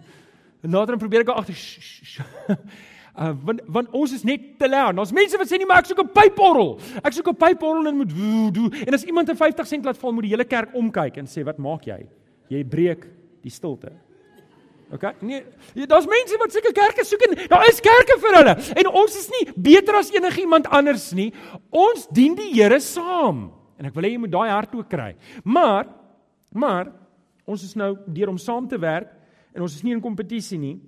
[0.60, 1.56] Nader dan probeer ek agter
[3.10, 4.92] Uh, want want ons is net te lui.
[5.02, 6.78] Ons mense wat sê nie maar ek soek 'n pyporrel.
[7.02, 8.12] Ek soek 'n pyporrel en moet
[8.54, 8.70] doen.
[8.86, 11.42] En as iemand 'n 50 sent laat val, moet die hele kerk omkyk en sê
[11.42, 12.06] wat maak jy?
[12.48, 13.08] Jy breek
[13.42, 13.90] die stilte.
[14.90, 15.04] OK?
[15.22, 15.44] Nee,
[15.78, 18.54] ja, daar's mense wat seker kerke soek en daar is kerke vir hulle.
[18.82, 21.28] En ons is nie beter as enigiemand anders nie.
[21.70, 23.48] Ons dien die Here saam.
[23.78, 25.12] En ek wil hê jy moet daai hart ook kry.
[25.44, 25.86] Maar
[26.50, 26.90] maar
[27.46, 29.12] ons is nou deur om saam te werk
[29.54, 30.80] en ons is nie in kompetisie nie.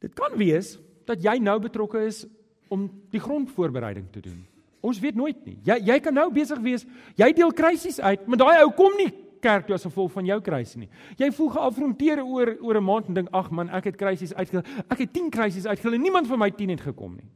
[0.00, 0.76] Dit kan wees
[1.10, 2.22] dat jy nou betrokke is
[2.70, 4.38] om die grondvoorbereiding te doen.
[4.86, 5.58] Ons weet nooit nie.
[5.66, 6.86] Jy jy kan nou besig wees.
[7.18, 10.40] Jy deel krisis uit, maar daai ou kom nie kerk toe as gevolg van jou
[10.40, 10.88] krisis nie.
[11.18, 14.64] Jy voel geafronteer oor oor 'n maand en dink ag man, ek het krisis uitgehou.
[14.90, 17.28] Ek het 10 krisis uitgehou en niemand van my 10 het gekom nie.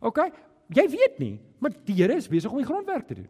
[0.00, 0.18] OK?
[0.68, 3.28] Jy weet nie, maar die Here is besig om die grondwerk te doen.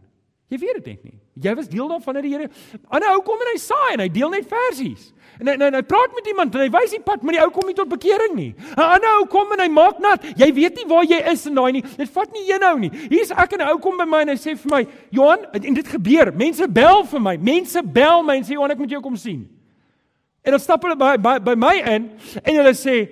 [0.53, 1.15] Jy weet dit net nie.
[1.41, 2.49] Jy was deel daarvan dat die Here.
[2.93, 5.09] Ander ou kom en hy saai en hy deel net versies.
[5.41, 7.35] En hy, en hy, en hy praat met iemand en hy wys die pad, maar
[7.35, 8.51] die ou kom nie tot bekering nie.
[8.77, 10.23] 'n Ander ou kom en hy maak nat.
[10.37, 11.83] Jy weet nie waar jy is in daai nie.
[11.83, 12.93] Dit vat nie een ou nie.
[13.11, 15.75] Hier's ek en 'n ou kom by my en hy sê vir my, "Johan, en
[15.75, 16.33] dit gebeur.
[16.33, 17.37] Mense bel vir my.
[17.37, 19.49] Mense bel my en sê, "Johan, ek moet jou kom sien."
[20.45, 22.11] En dan stap hulle by by, by my in
[22.45, 23.09] en hulle sê,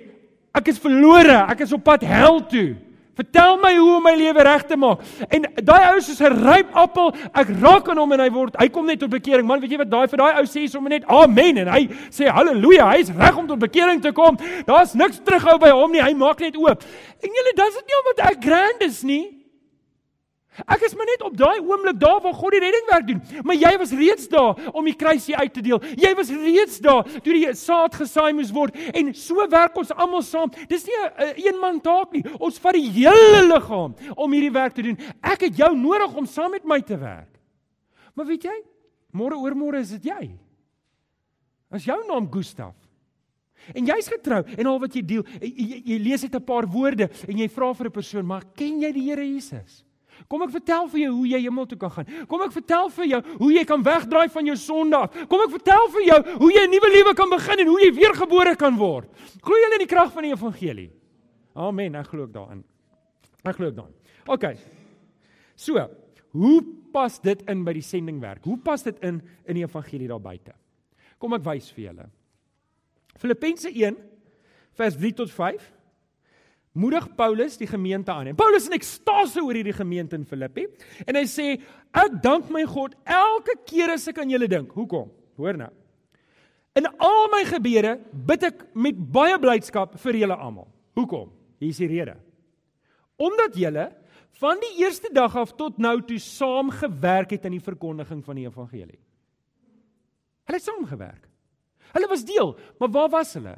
[0.53, 1.49] "Ek is verlore.
[1.49, 2.75] Ek is op pad hel toe."
[3.13, 5.03] Vertel my hoe om my lewe reg te maak.
[5.29, 7.13] En daai ou is soos 'n ryp appel.
[7.33, 9.45] Ek raak aan hom en hy word hy kom net tot bekering.
[9.45, 12.25] Man, weet jy wat daai vir daai ou sê sommer net amen en hy sê
[12.25, 12.89] haleluja.
[12.89, 14.37] Hy's reg om tot bekering te kom.
[14.65, 16.01] Daar's niks terughou by hom nie.
[16.01, 16.83] Hy maak net oop.
[17.21, 19.42] En julle, dis dit nie omdat ek grand is nie.
[20.67, 23.21] Ek is maar net op daai oomblik daar waar God die reddingwerk doen.
[23.47, 25.81] Maar jy was reeds daar om die kruisie uit te deel.
[25.97, 30.21] Jy was reeds daar toe die saad gesaai moes word en so werk ons almal
[30.25, 30.51] saam.
[30.69, 32.23] Dis nie 'n een man taak nie.
[32.39, 34.97] Ons vat die hele liggaam om hierdie werk te doen.
[35.21, 37.39] Ek het jou nodig om saam met my te werk.
[38.13, 38.63] Maar weet jy,
[39.11, 40.37] môre oor môre is dit jy.
[41.71, 42.75] As jou naam Gustaf
[43.71, 46.67] En jy's getrou en al wat jy deel, jy, jy, jy lees net 'n paar
[46.67, 49.83] woorde en jy vra vir 'n persoon, "Maar ken jy die Here Jesus?"
[50.27, 52.11] Kom ek vertel vir jou hoe jy hemel toe kan gaan.
[52.29, 55.17] Kom ek vertel vir jou hoe jy kan wegdraai van jou sonde af.
[55.31, 57.91] Kom ek vertel vir jou hoe jy 'n nuwe lewe kan begin en hoe jy
[57.93, 59.09] weergebore kan word.
[59.41, 60.91] Glo jy in die krag van die evangelie?
[61.55, 62.63] Amen, ek glo ook daarin.
[63.45, 63.95] Ek glo ook daarin.
[64.27, 64.57] OK.
[65.55, 65.89] So,
[66.31, 68.43] hoe pas dit in by die sendingwerk?
[68.43, 70.53] Hoe pas dit in in die evangelie daar buite?
[71.19, 72.09] Kom ek wys vir julle.
[73.17, 73.97] Filippense 1
[74.73, 75.71] vers 3 tot 5
[76.73, 78.31] moedig Paulus die gemeente aan.
[78.31, 80.65] En Paulus in ekstase oor hierdie gemeente in Filippi
[81.05, 81.47] en hy sê
[81.93, 84.73] ek dank my God elke keer as ek aan julle dink.
[84.73, 85.11] Hoekom?
[85.37, 85.71] Hoor nou.
[86.77, 90.67] In al my gebede bid ek met baie blydskap vir julle almal.
[90.97, 91.29] Hoekom?
[91.61, 92.15] Hier is die rede.
[93.21, 93.91] Omdat julle
[94.41, 98.39] van die eerste dag af tot nou toe saam gewerk het aan die verkondiging van
[98.39, 98.97] die evangelie.
[100.49, 101.29] Hulle het saam gewerk.
[101.93, 103.53] Hulle was deel, maar waar was hulle?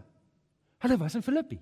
[0.84, 1.62] Hulle was in Filippi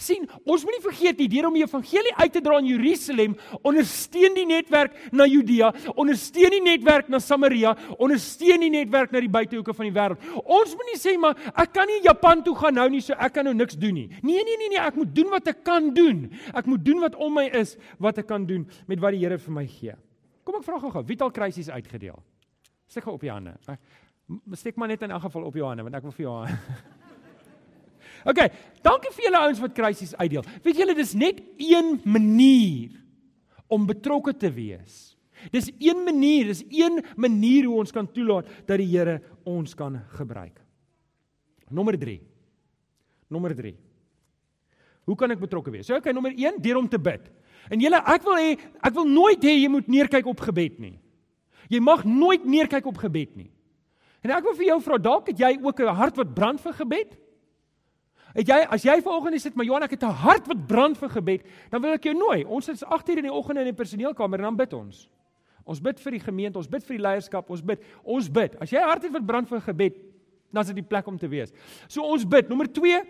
[0.00, 4.36] sien ons moenie vergeet nie deur om die evangelie uit te dra in Jerusalem ondersteun
[4.36, 9.74] die netwerk na Judea ondersteun die netwerk na Samaria ondersteun die netwerk na die buitehoeke
[9.76, 10.24] van die wêreld.
[10.42, 13.46] Ons moenie sê maar ek kan nie Japan toe gaan nou nie so ek kan
[13.46, 14.08] nou niks doen nie.
[14.22, 16.26] Nee nee nee nee ek moet doen wat ek kan doen.
[16.56, 19.38] Ek moet doen wat om my is wat ek kan doen met wat die Here
[19.42, 19.94] vir my gee.
[20.46, 22.18] Kom ek vra gou-gou wie het al krisis uitgedeel?
[22.86, 23.56] Steek gou op jou hande.
[24.54, 26.36] Steek maar net in elk geval op jou hande want ek wil vir jou
[28.26, 28.40] OK,
[28.82, 30.46] dankie vir julle ouens wat krisis uitdeel.
[30.64, 32.96] Weet julle dis net een manier
[33.70, 35.16] om betrokke te wees.
[35.52, 40.00] Dis een manier, dis een manier hoe ons kan toelaat dat die Here ons kan
[40.16, 40.58] gebruik.
[41.70, 42.18] Nommer 3.
[43.30, 43.74] Nommer 3.
[45.06, 45.86] Hoe kan ek betrokke wees?
[45.86, 47.28] So OK, nommer 1, deur om te bid.
[47.70, 50.96] En julle, ek wil hê ek wil nooit hê jy moet neerkyk op gebed nie.
[51.70, 53.50] Jy mag nooit neerkyk op gebed nie.
[54.22, 56.72] En ek wil vir jou vra, dalk het jy ook 'n hart wat brand vir
[56.72, 57.16] gebed?
[58.36, 61.08] Het jy as jy vanoggend sê, "Maar Johan, ek het 'n hart wat brand vir
[61.08, 62.44] gebed," dan wil ek jou nooi.
[62.44, 65.08] Ons is 8:00 in die oggend in die personeelkamer en dan bid ons.
[65.64, 67.82] Ons bid vir die gemeente, ons bid vir die leierskap, ons bid.
[68.04, 68.54] Ons bid.
[68.60, 69.94] As jy hart het wat brand vir gebed,
[70.52, 71.52] dan is dit die plek om te wees.
[71.88, 72.48] So ons bid.
[72.48, 73.02] Nommer 2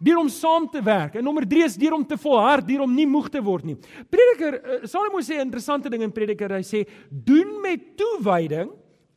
[0.00, 1.16] deur om saam te werk.
[1.18, 3.76] En nommer 3 is deur om te volhard, deur om nie moeg te word nie.
[4.10, 6.50] Prediker uh, Salomo sê 'n interessante ding in Prediker.
[6.50, 8.70] Hy sê: "Doen met toewyding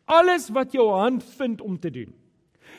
[0.06, 2.14] alles wat jou hand vind om te doen."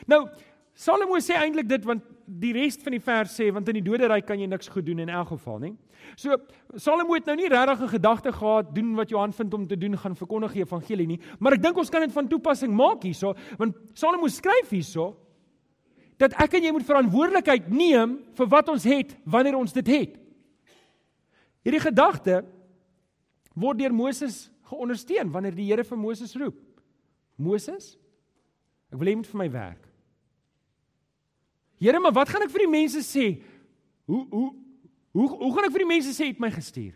[0.05, 0.27] Nou,
[0.75, 4.25] Salomo sê eintlik dit want die res van die vers sê want in die doderyk
[4.27, 5.73] kan jy niks goed doen in elk geval nie.
[6.19, 6.35] So
[6.75, 9.97] Salomo het nou nie regtig 'n gedagte gehad doen wat Johan vind om te doen
[9.97, 13.35] gaan verkondig die evangelie nie, maar ek dink ons kan dit van toepassing maak hierso
[13.57, 15.15] want Salomo skryf hierso
[16.17, 20.19] dat ek en jy moet verantwoordelikheid neem vir wat ons het wanneer ons dit het.
[21.63, 22.43] Hierdie gedagte
[23.55, 26.59] word deur Moses geondersteun wanneer die Here vir Moses roep.
[27.37, 27.97] Moses,
[28.91, 29.92] ek wil hê jy moet vir my werk.
[31.83, 33.25] Here, maar wat gaan ek vir die mense sê?
[34.07, 34.49] Hoe hoe
[35.13, 36.93] hoe hoe gaan ek vir die mense sê het my gestuur?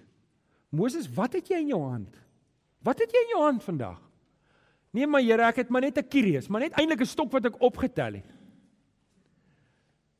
[0.72, 2.16] Moses, wat het jy in jou hand?
[2.88, 4.00] Wat het jy in jou hand vandag?
[4.96, 7.46] Nee, maar Here, ek het maar net 'n kieries, maar net eintlik 'n stok wat
[7.46, 8.32] ek opgetel het.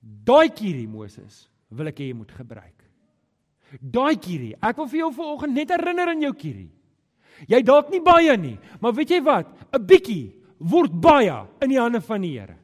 [0.02, 2.84] Daai kierie Moses, wil ek hê jy moet gebruik.
[3.82, 6.72] Daai kierie, ek wil vir jou vanoggend net herinner aan jou kierie.
[7.48, 9.48] Jy dalk nie baie nie, maar weet jy wat?
[9.74, 12.58] 'n Bietjie word baie in die hande van die Here.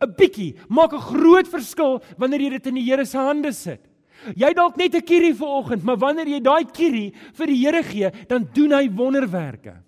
[0.00, 3.88] 'n bietjie maak 'n groot verskil wanneer jy dit in die Here se hande sit.
[4.36, 7.82] Jy dalk net 'n kierie vir oggend, maar wanneer jy daai kierie vir die Here
[7.82, 9.82] gee, dan doen hy wonderwerke.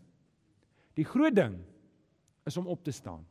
[0.95, 1.59] Die groot ding
[2.47, 3.25] is om op te staan.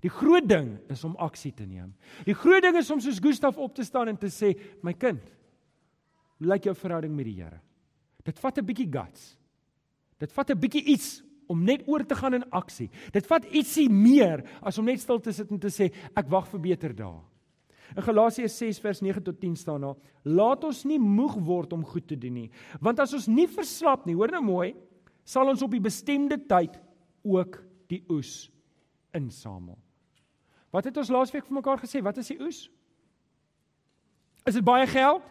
[0.00, 1.94] Die groot ding is om aksie te neem.
[2.24, 5.22] Die groot ding is om soos Gustaf op te staan en te sê, "My kind,
[6.38, 7.60] hoe lyk jou verhouding met die Here?"
[8.24, 9.36] Dit vat 'n bietjie guts.
[10.18, 12.88] Dit vat 'n bietjie iets om net oor te gaan in aksie.
[13.14, 16.46] Dit vat ietsie meer as om net stil te sit en te sê ek wag
[16.52, 17.18] vir beter dae.
[17.90, 21.82] In Galasiërs 6 vers 9 tot 10 staan daar: Laat ons nie moeg word om
[21.86, 24.74] goed te doen nie, want as ons nie verslap nie, hoor nou mooi,
[25.26, 26.78] sal ons op die bestemde tyd
[27.26, 27.58] ook
[27.90, 28.46] die oes
[29.16, 29.78] insamel.
[30.70, 31.98] Wat het ons laasweek vir mekaar gesê?
[31.98, 32.60] Wat is die oes?
[34.46, 35.26] Is dit baie geld?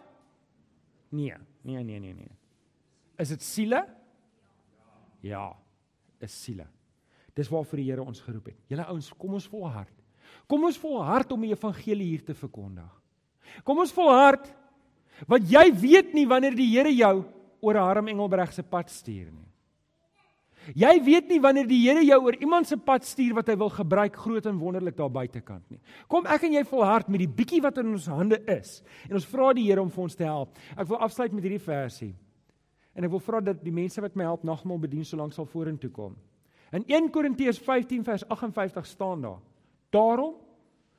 [1.16, 1.32] Nee,
[1.64, 2.36] nee, nee, nee, nee.
[3.18, 3.80] Is dit siele?
[5.24, 5.48] Ja
[6.20, 6.66] is siele.
[7.36, 8.58] Dis waarvoor die Here ons geroep het.
[8.68, 9.94] Julle ouens, kom ons volhard.
[10.50, 12.90] Kom ons volhard om die evangelie hier te verkondig.
[13.66, 14.50] Kom ons volhard
[15.28, 17.24] want jy weet nie wanneer die Here jou
[17.60, 19.48] oor 'n Harm Engelbreg se pad stuur nie.
[20.76, 23.70] Jy weet nie wanneer die Here jou oor iemand se pad stuur wat hy wil
[23.70, 25.80] gebruik groot en wonderlik daar buitekant nie.
[26.08, 29.26] Kom ek en jy volhard met die bietjie wat in ons hande is en ons
[29.26, 30.56] vra die Here om vir ons te help.
[30.76, 32.14] Ek wil afsluit met hierdie versie.
[32.94, 35.90] En ek wil vra dat die mense wat my help nagmaal bedien solank sal vorentoe
[35.94, 36.16] kom.
[36.74, 39.40] In 1 Korintiërs 15 vers 58 staan daar:
[39.90, 40.34] Daarom,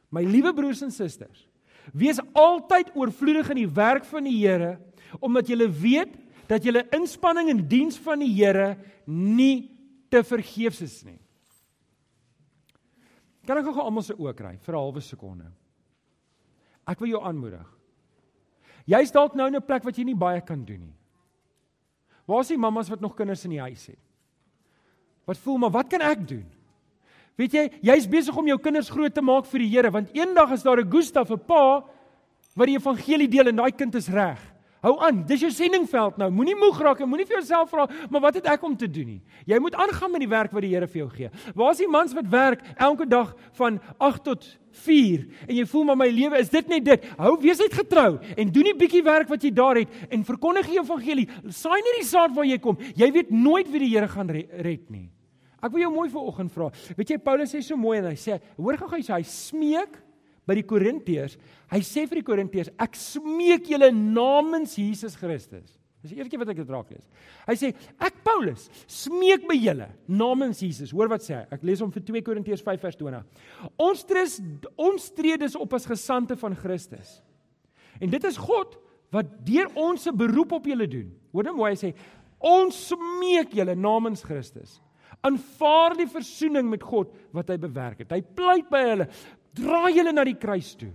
[0.09, 1.47] my liewe broers en susters,
[1.93, 4.77] wees altyd oorvloedig in die werk van die Here,
[5.19, 6.15] omdat julle weet
[6.47, 8.75] dat julle inspanning in diens van die Here
[9.07, 9.71] nie
[10.11, 11.19] te vergeefs is nie.
[13.47, 15.51] Kan ek gou almal se oë kry vir 'n halwe sekonde?
[16.87, 17.67] Ek wil jou aanmoedig.
[18.85, 21.00] Jy's dalk nou in 'n plek wat jy nie baie kan doen nie.
[22.25, 23.99] Waar is die mammas wat nog kinders in die huis het?
[25.25, 26.45] Wat voel maar wat kan ek doen?
[27.39, 30.51] Weet jy, jy's besig om jou kinders groot te maak vir die Here want eendag
[30.51, 31.83] is daar 'n Gustaf, 'n pa
[32.55, 34.39] wat die evangelie deel en daai kind is reg.
[34.81, 36.31] Hou aan, dis jou sendingveld nou.
[36.33, 39.11] Moenie moeg raak en moenie vir jouself vra, maar wat het ek om te doen
[39.13, 39.19] nie?
[39.45, 41.29] Jy moet aangaan met die werk wat die Here vir jou gee.
[41.53, 44.47] Waar is die mans wat werk elke dag van 8 tot
[44.81, 47.07] 4 en jy voel maar my lewe is dit net dit.
[47.19, 50.71] Hou wees uit getrou en doen die bietjie werk wat jy daar het en verkondig
[50.71, 51.29] die evangelie.
[51.53, 52.81] Saai nie die saad waar jy kom.
[52.97, 55.11] Jy weet nooit wie die Here gaan red nie.
[55.61, 56.71] Ek wil jou mooi vanoggend vra.
[56.97, 59.99] Weet jy Paulus sê so mooi en hy sê, hoor gou hy sê hy smeek
[60.51, 61.37] by die Korintiërs.
[61.71, 65.77] Hy sê vir die Korintiërs, ek smeek julle namens Jesus Christus.
[66.01, 67.03] Dis die eerste keer wat ek dit raak lees.
[67.45, 67.69] Hy sê,
[68.01, 70.93] ek Paulus smeek by julle namens Jesus.
[70.95, 71.43] Hoor wat sê hy?
[71.53, 73.43] Ek lees hom vir 2 Korintiërs 5 vers 20.
[73.85, 74.39] Ons tres
[74.81, 77.19] ons tree dus op as gesande van Christus.
[78.01, 78.79] En dit is God
[79.13, 81.11] wat deur ons se beroep op julle doen.
[81.35, 81.91] Hoor nou mooi hy sê,
[82.41, 84.79] ons smeek julle namens Christus.
[85.21, 88.15] Aanvaar die verzoening met God wat hy bewerk het.
[88.15, 89.07] Hy pleit by hulle,
[89.57, 90.91] Draai julle na die kruis toe.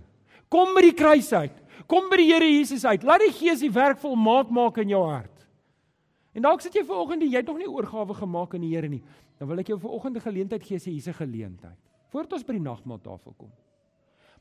[0.49, 1.55] Kom by die kruis uit.
[1.87, 3.03] Kom by die Here Jesus uit.
[3.03, 5.33] Laat die Gees die werk volmaak maak in jou hart.
[6.37, 8.73] En dalk sit jy ver oggend en jy het nog nie oorgawe gemaak aan die
[8.75, 9.01] Here nie.
[9.37, 11.77] Dan wil ek jou ver oggend 'n geleentheid gee, sê hier's 'n geleentheid.
[12.09, 13.51] Voordat ons by die nagmaaltafel kom.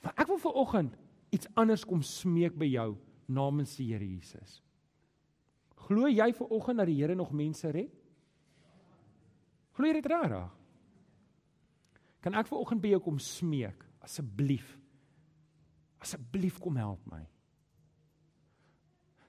[0.02, 0.96] Maar ek wil ver oggend
[1.31, 2.96] iets anders kom smeek by jou
[3.29, 4.62] namens die Here Jesus.
[5.76, 7.90] Glo jy ver oggend dat die Here nog mense red?
[9.72, 10.50] Glo jy dit regtig?
[12.21, 13.85] Kan ek ver oggend by jou kom smeek?
[14.07, 14.77] Asseblief.
[16.02, 17.25] Asseblief kom help my.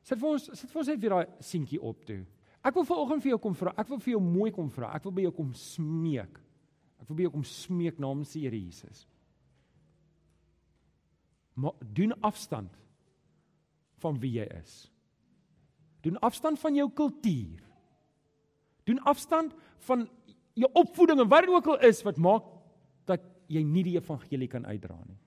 [0.06, 2.22] Sit vir ons sit vir ons net weer daai seentjie op toe.
[2.66, 3.74] Ek wil vanoggend vir jou kom vra.
[3.80, 4.92] Ek wil vir jou mooi kom vra.
[4.96, 6.40] Ek wil by jou kom smeek.
[7.02, 9.06] Ek wil by jou kom smeek namens die Here Jesus.
[11.58, 12.74] Maar doen afstand
[14.04, 14.76] van wie jy is.
[16.06, 17.64] Doen afstand van jou kultuur.
[18.88, 19.56] Doen afstand
[19.88, 20.06] van
[20.58, 22.46] jou opvoeding en wat dit ook al is wat maak
[23.48, 25.20] jy nie die evangelie kan uitdra nie.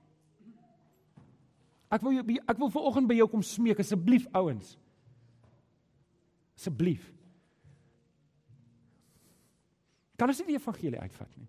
[1.90, 4.76] Ek wil jou ek wil vanoggend by jou kom smeek asseblief ouens.
[6.54, 7.08] Asseblief.
[10.20, 11.48] Kan ons nie die evangelie uitvat nie?